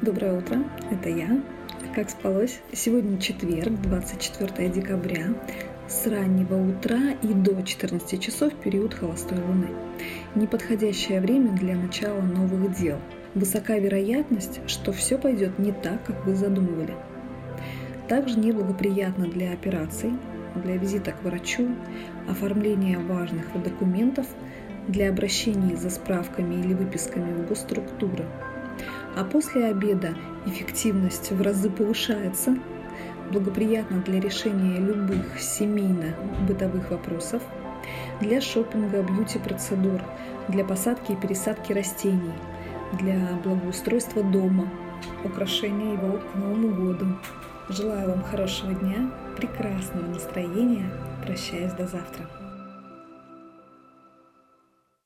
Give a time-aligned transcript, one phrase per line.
[0.00, 0.58] Доброе утро,
[0.92, 1.42] это я.
[1.92, 2.60] Как спалось?
[2.72, 5.34] Сегодня четверг, 24 декабря.
[5.88, 9.66] С раннего утра и до 14 часов период холостой луны.
[10.36, 12.98] Неподходящее время для начала новых дел.
[13.34, 16.94] Высока вероятность, что все пойдет не так, как вы задумывали.
[18.06, 20.12] Также неблагоприятно для операций,
[20.54, 21.74] для визита к врачу,
[22.28, 24.28] оформления важных документов,
[24.86, 28.24] для обращений за справками или выписками в госструктуры.
[29.16, 30.14] А после обеда
[30.46, 32.56] эффективность в разы повышается,
[33.30, 37.42] благоприятно для решения любых семейно-бытовых вопросов,
[38.20, 40.00] для шопинга, бьюти-процедур,
[40.48, 42.32] для посадки и пересадки растений,
[42.92, 44.70] для благоустройства дома,
[45.24, 47.06] украшения его к Новому году.
[47.68, 50.90] Желаю вам хорошего дня, прекрасного настроения.
[51.24, 52.47] Прощаюсь до завтра.